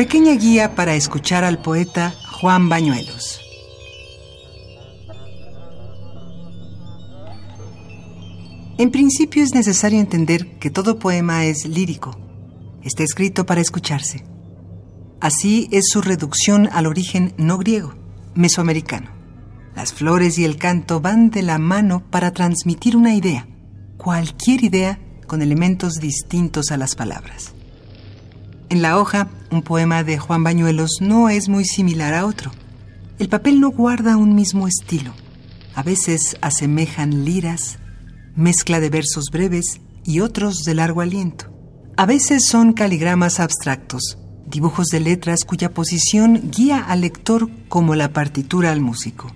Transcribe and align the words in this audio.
Pequeña 0.00 0.32
guía 0.32 0.74
para 0.74 0.94
escuchar 0.94 1.44
al 1.44 1.60
poeta 1.60 2.14
Juan 2.40 2.70
Bañuelos. 2.70 3.38
En 8.78 8.90
principio 8.90 9.44
es 9.44 9.54
necesario 9.54 10.00
entender 10.00 10.58
que 10.58 10.70
todo 10.70 10.98
poema 10.98 11.44
es 11.44 11.66
lírico. 11.66 12.18
Está 12.82 13.02
escrito 13.02 13.44
para 13.44 13.60
escucharse. 13.60 14.24
Así 15.20 15.68
es 15.70 15.90
su 15.90 16.00
reducción 16.00 16.70
al 16.72 16.86
origen 16.86 17.34
no 17.36 17.58
griego, 17.58 17.92
mesoamericano. 18.34 19.10
Las 19.76 19.92
flores 19.92 20.38
y 20.38 20.46
el 20.46 20.56
canto 20.56 21.02
van 21.02 21.28
de 21.28 21.42
la 21.42 21.58
mano 21.58 22.04
para 22.08 22.30
transmitir 22.32 22.96
una 22.96 23.14
idea, 23.14 23.46
cualquier 23.98 24.64
idea 24.64 24.98
con 25.26 25.42
elementos 25.42 25.96
distintos 25.96 26.70
a 26.70 26.78
las 26.78 26.94
palabras. 26.94 27.52
En 28.70 28.82
la 28.82 28.98
hoja, 28.98 29.26
un 29.50 29.62
poema 29.62 30.04
de 30.04 30.16
Juan 30.16 30.44
Bañuelos 30.44 30.98
no 31.00 31.28
es 31.28 31.48
muy 31.48 31.64
similar 31.64 32.14
a 32.14 32.24
otro. 32.24 32.52
El 33.18 33.28
papel 33.28 33.58
no 33.58 33.70
guarda 33.70 34.16
un 34.16 34.36
mismo 34.36 34.68
estilo. 34.68 35.12
A 35.74 35.82
veces 35.82 36.36
asemejan 36.40 37.24
liras, 37.24 37.80
mezcla 38.36 38.78
de 38.78 38.88
versos 38.88 39.24
breves 39.32 39.80
y 40.04 40.20
otros 40.20 40.62
de 40.62 40.74
largo 40.74 41.00
aliento. 41.00 41.52
A 41.96 42.06
veces 42.06 42.46
son 42.46 42.72
caligramas 42.72 43.40
abstractos, 43.40 44.18
dibujos 44.46 44.86
de 44.86 45.00
letras 45.00 45.44
cuya 45.44 45.74
posición 45.74 46.52
guía 46.52 46.78
al 46.78 47.00
lector 47.00 47.50
como 47.68 47.96
la 47.96 48.12
partitura 48.12 48.70
al 48.70 48.80
músico. 48.80 49.34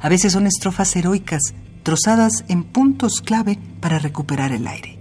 A 0.00 0.08
veces 0.08 0.32
son 0.32 0.48
estrofas 0.48 0.96
heroicas, 0.96 1.54
trozadas 1.84 2.44
en 2.48 2.64
puntos 2.64 3.20
clave 3.20 3.60
para 3.78 4.00
recuperar 4.00 4.50
el 4.50 4.66
aire. 4.66 4.98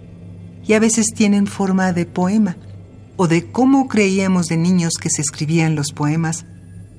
Y 0.67 0.73
a 0.73 0.79
veces 0.79 1.07
tienen 1.15 1.47
forma 1.47 1.93
de 1.93 2.05
poema, 2.05 2.57
o 3.17 3.27
de 3.27 3.51
cómo 3.51 3.87
creíamos 3.87 4.47
de 4.47 4.57
niños 4.57 4.93
que 4.99 5.09
se 5.09 5.21
escribían 5.21 5.75
los 5.75 5.91
poemas, 5.91 6.45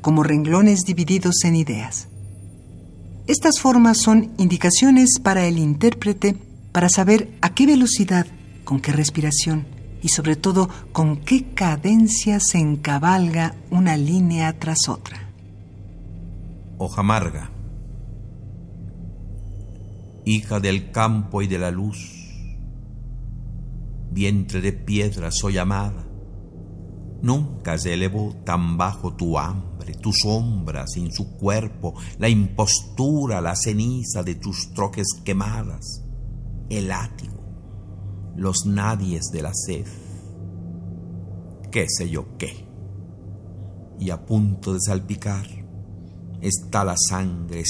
como 0.00 0.22
renglones 0.22 0.82
divididos 0.82 1.44
en 1.44 1.56
ideas. 1.56 2.08
Estas 3.26 3.58
formas 3.58 3.98
son 3.98 4.32
indicaciones 4.38 5.18
para 5.22 5.46
el 5.46 5.58
intérprete 5.58 6.36
para 6.72 6.88
saber 6.88 7.30
a 7.40 7.54
qué 7.54 7.66
velocidad, 7.66 8.26
con 8.64 8.80
qué 8.80 8.92
respiración 8.92 9.66
y 10.02 10.08
sobre 10.08 10.36
todo 10.36 10.68
con 10.92 11.16
qué 11.16 11.54
cadencia 11.54 12.38
se 12.38 12.58
encabalga 12.58 13.54
una 13.70 13.96
línea 13.96 14.58
tras 14.58 14.88
otra. 14.88 15.18
Hoja 16.78 17.00
amarga, 17.00 17.50
hija 20.24 20.60
del 20.60 20.90
campo 20.90 21.42
y 21.42 21.48
de 21.48 21.58
la 21.58 21.70
luz, 21.70 22.25
vientre 24.16 24.62
de 24.62 24.72
piedra 24.72 25.30
soy 25.30 25.58
amada, 25.58 26.08
nunca 27.20 27.76
se 27.76 27.92
elevó 27.92 28.34
tan 28.46 28.78
bajo 28.78 29.14
tu 29.14 29.38
hambre 29.38 29.66
tu 29.94 30.12
sombra 30.12 30.86
sin 30.86 31.12
su 31.12 31.36
cuerpo, 31.36 31.94
la 32.18 32.28
impostura, 32.28 33.40
la 33.40 33.54
ceniza 33.56 34.22
de 34.22 34.36
tus 34.36 34.72
troques 34.72 35.06
quemadas, 35.24 36.04
el 36.68 36.88
látigo, 36.88 37.42
los 38.36 38.66
nadies 38.66 39.30
de 39.32 39.42
la 39.42 39.52
sed, 39.52 39.86
qué 41.70 41.86
sé 41.88 42.08
yo 42.08 42.36
qué. 42.38 42.66
Y 43.98 44.10
a 44.10 44.24
punto 44.24 44.74
de 44.74 44.80
salpicar, 44.80 45.46
está 46.40 46.84
la 46.84 46.94
sangre 46.96 47.60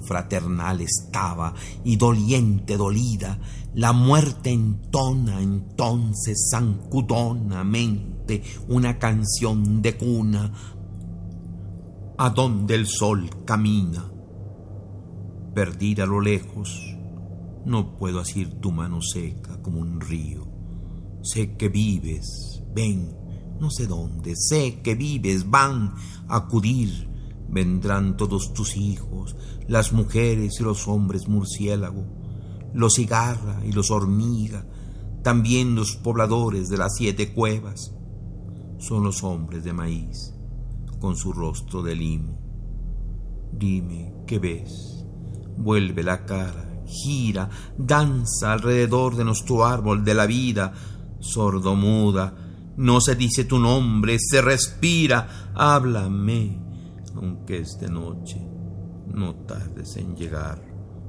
fraternal 0.00 0.80
estaba, 0.80 1.54
y 1.84 1.96
doliente 1.96 2.76
dolida, 2.76 3.38
la 3.74 3.92
muerte 3.92 4.50
entona 4.50 5.40
entonces 5.40 6.48
sancudonamente 6.50 8.42
una 8.68 8.98
canción 8.98 9.80
de 9.82 9.96
cuna 9.96 10.52
a 12.18 12.30
donde 12.30 12.74
el 12.74 12.86
sol 12.86 13.30
camina. 13.44 14.10
Perdida 15.54 16.04
a 16.04 16.06
lo 16.06 16.20
lejos, 16.20 16.80
no 17.64 17.96
puedo 17.96 18.20
asir 18.20 18.60
tu 18.60 18.72
mano 18.72 19.00
seca 19.00 19.60
como 19.62 19.80
un 19.80 20.00
río. 20.00 20.46
Sé 21.22 21.56
que 21.56 21.68
vives, 21.68 22.62
ven, 22.74 23.16
no 23.60 23.70
sé 23.70 23.86
dónde, 23.86 24.34
sé 24.36 24.80
que 24.82 24.94
vives, 24.94 25.48
van 25.48 25.94
a 26.28 26.36
acudir. 26.36 27.11
Vendrán 27.52 28.16
todos 28.16 28.54
tus 28.54 28.76
hijos, 28.76 29.36
las 29.68 29.92
mujeres 29.92 30.58
y 30.58 30.62
los 30.62 30.88
hombres 30.88 31.28
murciélago, 31.28 32.06
los 32.72 32.94
cigarra 32.94 33.60
y 33.64 33.72
los 33.72 33.90
hormiga, 33.90 34.66
también 35.22 35.74
los 35.74 35.96
pobladores 35.96 36.70
de 36.70 36.78
las 36.78 36.94
siete 36.96 37.34
cuevas. 37.34 37.94
Son 38.78 39.04
los 39.04 39.22
hombres 39.22 39.62
de 39.64 39.72
maíz 39.72 40.34
con 40.98 41.16
su 41.16 41.32
rostro 41.32 41.82
de 41.82 41.94
limo. 41.94 42.38
Dime, 43.52 44.14
¿qué 44.26 44.38
ves? 44.38 45.04
Vuelve 45.58 46.02
la 46.02 46.24
cara, 46.24 46.82
gira, 46.86 47.50
danza 47.76 48.52
alrededor 48.52 49.16
de 49.16 49.24
nuestro 49.24 49.64
árbol 49.66 50.04
de 50.04 50.14
la 50.14 50.26
vida, 50.26 50.72
sordo-muda. 51.20 52.34
No 52.76 53.00
se 53.00 53.14
dice 53.14 53.44
tu 53.44 53.58
nombre, 53.58 54.16
se 54.18 54.40
respira. 54.40 55.52
Háblame, 55.54 56.71
aunque 57.16 57.58
es 57.58 57.78
de 57.78 57.88
noche. 57.88 58.40
No 59.06 59.34
tardes 59.34 59.96
en 59.96 60.16
llegar, 60.16 60.62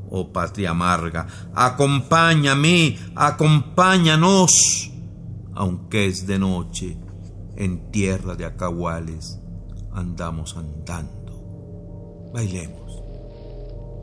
oh 0.10 0.32
patria 0.32 0.72
amarga. 0.72 1.28
Acompáñame, 1.54 2.98
acompáñanos, 3.16 4.92
aunque 5.54 6.08
es 6.08 6.28
de 6.28 6.40
noche, 6.40 6.98
en 7.56 7.92
tierra 7.92 8.36
de 8.36 8.46
acahuales 8.46 9.40
andamos 9.94 10.58
andando. 10.58 12.32
Bailemos, 12.34 13.04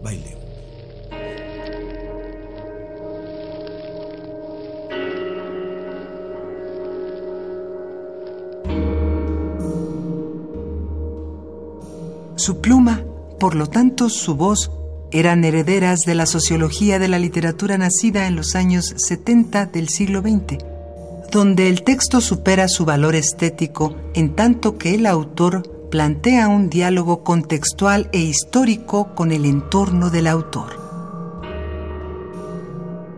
bailemos. 0.03 0.50
Su 12.41 12.62
pluma, 12.62 13.05
por 13.39 13.55
lo 13.55 13.67
tanto 13.67 14.09
su 14.09 14.34
voz, 14.34 14.71
eran 15.11 15.45
herederas 15.45 16.01
de 16.06 16.15
la 16.15 16.25
sociología 16.25 16.99
de 16.99 17.06
la 17.06 17.19
literatura 17.19 17.77
nacida 17.77 18.27
en 18.27 18.34
los 18.34 18.55
años 18.55 18.95
70 18.97 19.67
del 19.67 19.91
siglo 19.91 20.23
XX, 20.23 20.56
donde 21.31 21.69
el 21.69 21.83
texto 21.83 22.23
supera 22.23 22.67
su 22.69 22.87
valor 22.87 23.15
estético 23.15 23.95
en 24.15 24.34
tanto 24.34 24.78
que 24.78 24.95
el 24.95 25.05
autor 25.05 25.91
plantea 25.91 26.49
un 26.49 26.71
diálogo 26.71 27.25
contextual 27.25 28.09
e 28.11 28.21
histórico 28.21 29.15
con 29.15 29.33
el 29.33 29.45
entorno 29.45 30.09
del 30.09 30.27
autor. 30.27 30.81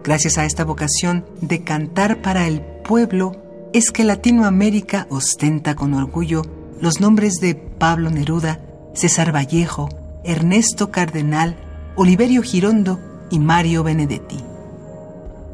Gracias 0.03 0.37
a 0.37 0.47
esta 0.47 0.65
vocación 0.65 1.27
de 1.41 1.62
cantar 1.62 2.22
para 2.22 2.49
el 2.49 2.60
pueblo, 2.60 3.37
es 3.72 3.93
que 3.93 4.03
Latinoamérica 4.03 5.06
ostenta 5.10 5.77
con 5.77 5.94
orgullo 5.94 6.43
los 6.81 7.00
nombres 7.00 7.34
de 7.34 7.54
Pablo 7.54 8.10
Neruda, 8.10 8.59
César 8.94 9.34
Vallejo, 9.34 9.88
Ernesto 10.25 10.91
Cardenal, 10.91 11.56
Oliverio 11.97 12.42
Girondo 12.42 12.98
y 13.30 13.38
Mario 13.38 13.82
Benedetti. 13.82 14.38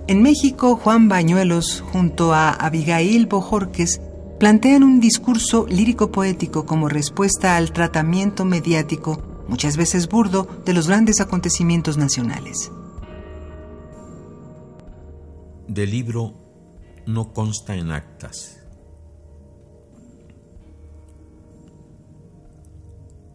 En 0.06 0.22
México, 0.22 0.76
Juan 0.76 1.08
Bañuelos, 1.08 1.82
junto 1.92 2.32
a 2.32 2.50
Abigail 2.50 3.26
Bojorques, 3.26 4.00
plantean 4.38 4.82
un 4.82 5.00
discurso 5.00 5.66
lírico-poético 5.68 6.64
como 6.64 6.88
respuesta 6.88 7.56
al 7.56 7.72
tratamiento 7.72 8.44
mediático, 8.44 9.44
muchas 9.48 9.76
veces 9.76 10.08
burdo, 10.08 10.48
de 10.64 10.72
los 10.72 10.88
grandes 10.88 11.20
acontecimientos 11.20 11.98
nacionales. 11.98 12.70
Del 15.66 15.90
libro 15.90 16.34
no 17.06 17.32
consta 17.32 17.74
en 17.76 17.90
actas. 17.90 18.57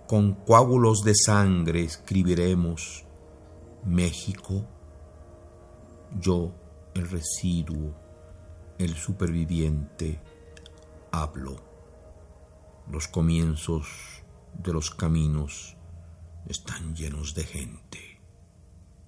Con 0.06 0.32
coágulos 0.32 1.02
de 1.02 1.14
sangre 1.14 1.82
escribiremos 1.82 3.04
México, 3.84 4.64
yo 6.18 6.54
el 6.94 7.10
residuo, 7.10 7.94
el 8.78 8.94
superviviente, 8.94 10.20
hablo. 11.12 11.56
Los 12.90 13.08
comienzos 13.08 13.88
de 14.54 14.72
los 14.72 14.90
caminos 14.90 15.76
están 16.48 16.94
llenos 16.94 17.34
de 17.34 17.44
gente 17.44 18.05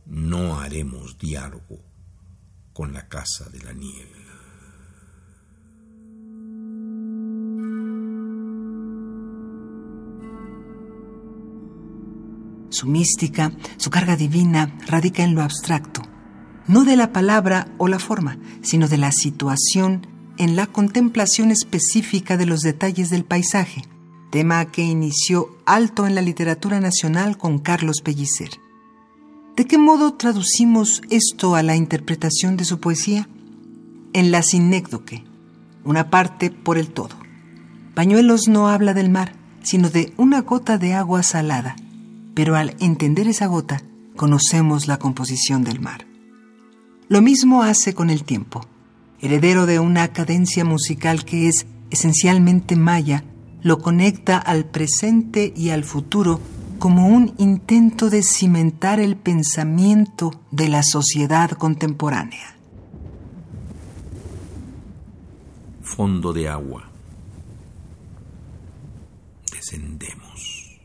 no 0.08 0.58
haremos 0.58 1.18
diálogo 1.18 1.80
con 2.72 2.92
la 2.94 3.08
casa 3.08 3.48
de 3.50 3.60
la 3.60 3.72
nieve. 3.72 4.18
Su 12.70 12.86
mística, 12.86 13.52
su 13.76 13.90
carga 13.90 14.16
divina, 14.16 14.78
radica 14.86 15.24
en 15.24 15.34
lo 15.34 15.42
abstracto, 15.42 16.02
no 16.66 16.84
de 16.84 16.96
la 16.96 17.12
palabra 17.12 17.74
o 17.78 17.88
la 17.88 17.98
forma, 17.98 18.38
sino 18.62 18.88
de 18.88 18.98
la 18.98 19.10
situación 19.10 20.06
en 20.38 20.54
la 20.54 20.66
contemplación 20.66 21.50
específica 21.50 22.36
de 22.36 22.46
los 22.46 22.60
detalles 22.60 23.10
del 23.10 23.24
paisaje, 23.24 23.82
tema 24.30 24.70
que 24.70 24.82
inició 24.82 25.48
alto 25.66 26.06
en 26.06 26.14
la 26.14 26.22
literatura 26.22 26.80
nacional 26.80 27.36
con 27.36 27.58
Carlos 27.58 28.00
Pellicer. 28.02 28.50
¿De 29.58 29.64
qué 29.64 29.76
modo 29.76 30.14
traducimos 30.14 31.02
esto 31.10 31.56
a 31.56 31.64
la 31.64 31.74
interpretación 31.74 32.56
de 32.56 32.64
su 32.64 32.78
poesía? 32.78 33.28
En 34.12 34.30
la 34.30 34.44
sinécdoque, 34.44 35.24
una 35.82 36.10
parte 36.10 36.52
por 36.52 36.78
el 36.78 36.92
todo. 36.92 37.16
Pañuelos 37.96 38.46
no 38.46 38.68
habla 38.68 38.94
del 38.94 39.10
mar, 39.10 39.34
sino 39.64 39.90
de 39.90 40.12
una 40.16 40.42
gota 40.42 40.78
de 40.78 40.94
agua 40.94 41.24
salada, 41.24 41.74
pero 42.34 42.54
al 42.54 42.76
entender 42.78 43.26
esa 43.26 43.46
gota, 43.46 43.82
conocemos 44.14 44.86
la 44.86 45.00
composición 45.00 45.64
del 45.64 45.80
mar. 45.80 46.06
Lo 47.08 47.20
mismo 47.20 47.64
hace 47.64 47.94
con 47.94 48.10
el 48.10 48.22
tiempo, 48.22 48.64
heredero 49.20 49.66
de 49.66 49.80
una 49.80 50.12
cadencia 50.12 50.64
musical 50.64 51.24
que 51.24 51.48
es 51.48 51.66
esencialmente 51.90 52.76
maya, 52.76 53.24
lo 53.62 53.80
conecta 53.80 54.38
al 54.38 54.66
presente 54.66 55.52
y 55.56 55.70
al 55.70 55.82
futuro 55.82 56.38
como 56.78 57.08
un 57.08 57.34
intento 57.38 58.08
de 58.10 58.22
cimentar 58.22 59.00
el 59.00 59.16
pensamiento 59.16 60.30
de 60.50 60.68
la 60.68 60.82
sociedad 60.82 61.50
contemporánea. 61.50 62.56
Fondo 65.82 66.32
de 66.32 66.48
agua. 66.48 66.88
Descendemos. 69.52 70.78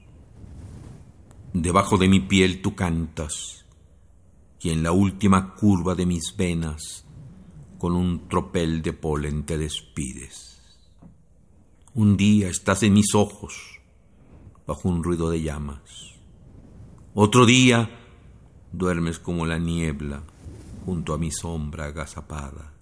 Debajo 1.54 1.98
de 1.98 2.08
mi 2.08 2.20
piel 2.20 2.62
tú 2.62 2.76
cantas 2.76 3.66
y 4.60 4.72
en 4.72 4.82
la 4.82 4.92
última 4.92 5.54
curva 5.54 5.94
de 5.94 6.06
mis 6.06 6.36
venas 6.36 7.06
con 7.78 7.94
un 7.96 8.28
tropel 8.28 8.82
de 8.82 8.94
polen 8.94 9.46
te 9.46 9.58
despides. 9.58 10.62
Un 11.94 12.18
día 12.18 12.50
estás 12.50 12.82
en 12.82 12.94
mis 12.94 13.14
ojos 13.14 13.73
bajo 14.66 14.90
un 14.90 15.04
ruido 15.04 15.30
de 15.30 15.42
llamas. 15.42 16.14
Otro 17.14 17.46
día 17.46 17.90
duermes 18.72 19.20
como 19.20 19.46
la 19.46 19.60
niebla 19.60 20.24
junto 20.86 21.14
a 21.14 21.18
mi 21.18 21.32
sombra 21.32 21.86
agazapada. 21.86 22.74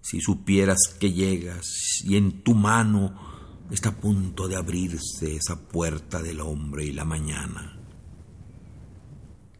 Si 0.00 0.20
supieras 0.20 0.78
que 1.00 1.12
llegas 1.12 1.66
y 2.04 2.16
en 2.16 2.42
tu 2.42 2.54
mano 2.54 3.14
está 3.70 3.88
a 3.90 3.96
punto 3.96 4.46
de 4.46 4.56
abrirse 4.56 5.36
esa 5.36 5.68
puerta 5.68 6.22
del 6.22 6.40
hombre 6.40 6.84
y 6.84 6.92
la 6.92 7.04
mañana. 7.04 7.76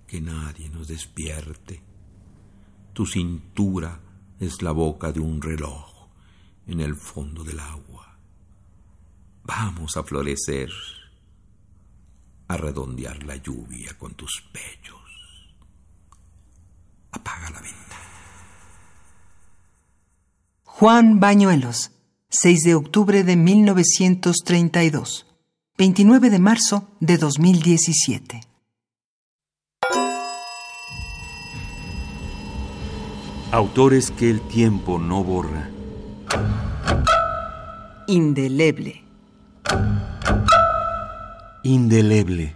Que 0.07 0.21
nadie 0.21 0.69
nos 0.71 0.87
despierte. 0.87 1.83
Tu 2.93 3.05
cintura 3.05 4.01
es 4.39 4.63
la 4.63 4.71
boca 4.71 5.11
de 5.11 5.21
un 5.21 5.43
reloj 5.43 6.09
en 6.67 6.81
el 6.81 6.95
fondo 6.95 7.43
del 7.43 7.59
agua. 7.59 8.17
Vamos 9.45 9.97
a 9.97 10.05
florecer 10.05 10.71
a 12.48 12.56
redondear 12.56 13.22
la 13.25 13.37
lluvia 13.37 13.96
con 13.98 14.14
tus 14.14 14.43
pechos. 14.52 15.00
Apaga 17.10 17.50
la 17.50 17.60
venta. 17.60 17.96
Juan 20.64 21.20
Bañuelos, 21.20 21.93
6 22.28 22.62
de 22.64 22.75
octubre 22.75 23.25
de 23.25 23.37
1932, 23.37 25.26
29 25.78 26.31
de 26.31 26.38
marzo 26.38 26.88
de 27.00 27.16
2017. 27.19 28.40
Autores 33.52 34.10
que 34.10 34.28
el 34.28 34.40
tiempo 34.43 34.98
no 34.98 35.25
borra. 35.25 35.70
Indeleble 38.06 39.06
indeleble. 41.67 42.56